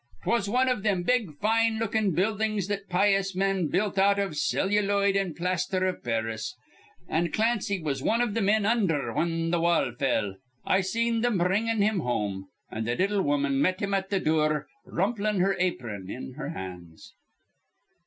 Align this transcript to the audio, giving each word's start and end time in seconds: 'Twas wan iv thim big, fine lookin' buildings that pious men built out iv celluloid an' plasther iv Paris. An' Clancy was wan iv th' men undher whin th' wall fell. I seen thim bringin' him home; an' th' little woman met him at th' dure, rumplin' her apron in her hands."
'Twas 0.23 0.49
wan 0.49 0.67
iv 0.67 0.81
thim 0.81 1.03
big, 1.03 1.37
fine 1.37 1.77
lookin' 1.77 2.09
buildings 2.09 2.67
that 2.67 2.89
pious 2.89 3.35
men 3.35 3.67
built 3.67 3.99
out 3.99 4.17
iv 4.17 4.35
celluloid 4.35 5.15
an' 5.15 5.31
plasther 5.35 5.85
iv 5.87 6.03
Paris. 6.03 6.55
An' 7.07 7.31
Clancy 7.31 7.79
was 7.79 8.01
wan 8.01 8.19
iv 8.19 8.33
th' 8.33 8.41
men 8.41 8.65
undher 8.65 9.13
whin 9.13 9.51
th' 9.51 9.59
wall 9.61 9.91
fell. 9.91 10.37
I 10.65 10.81
seen 10.81 11.21
thim 11.21 11.37
bringin' 11.37 11.83
him 11.83 11.99
home; 11.99 12.47
an' 12.71 12.85
th' 12.85 12.97
little 12.97 13.21
woman 13.21 13.61
met 13.61 13.79
him 13.79 13.93
at 13.93 14.09
th' 14.09 14.23
dure, 14.23 14.65
rumplin' 14.87 15.39
her 15.39 15.55
apron 15.59 16.09
in 16.09 16.33
her 16.33 16.49
hands." 16.49 17.13